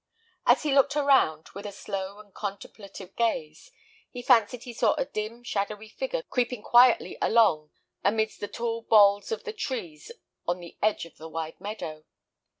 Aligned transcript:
As 0.47 0.63
he 0.63 0.73
looked 0.73 0.95
around, 0.95 1.49
with 1.53 1.67
a 1.67 1.71
slow 1.71 2.17
and 2.17 2.33
contemplative 2.33 3.15
gaze, 3.15 3.69
he 4.09 4.23
fancied 4.23 4.63
he 4.63 4.73
saw 4.73 4.95
a 4.95 5.05
dim, 5.05 5.43
shadowy 5.43 5.89
figure 5.89 6.23
creeping 6.23 6.63
quietly 6.63 7.19
along 7.21 7.69
amidst 8.03 8.39
the 8.39 8.47
tall 8.47 8.81
bolls 8.81 9.31
of 9.31 9.43
the 9.43 9.53
trees 9.53 10.11
on 10.47 10.59
the 10.59 10.75
edge 10.81 11.05
of 11.05 11.17
the 11.17 11.29
wide 11.29 11.61
meadow. 11.61 12.03